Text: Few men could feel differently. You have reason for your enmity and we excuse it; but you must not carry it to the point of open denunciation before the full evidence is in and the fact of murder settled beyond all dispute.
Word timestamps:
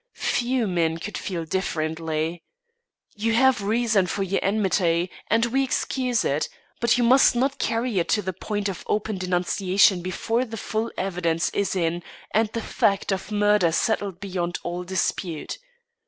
Few 0.17 0.65
men 0.67 0.97
could 0.97 1.15
feel 1.15 1.45
differently. 1.45 2.41
You 3.15 3.33
have 3.33 3.61
reason 3.61 4.07
for 4.07 4.23
your 4.23 4.39
enmity 4.41 5.11
and 5.27 5.45
we 5.45 5.63
excuse 5.63 6.25
it; 6.25 6.49
but 6.79 6.97
you 6.97 7.03
must 7.03 7.35
not 7.35 7.59
carry 7.59 7.99
it 7.99 8.09
to 8.09 8.23
the 8.23 8.33
point 8.33 8.67
of 8.67 8.83
open 8.87 9.19
denunciation 9.19 10.01
before 10.01 10.43
the 10.43 10.57
full 10.57 10.91
evidence 10.97 11.51
is 11.51 11.75
in 11.75 12.01
and 12.31 12.49
the 12.53 12.63
fact 12.63 13.11
of 13.11 13.31
murder 13.31 13.71
settled 13.71 14.19
beyond 14.19 14.57
all 14.63 14.83
dispute. 14.83 15.59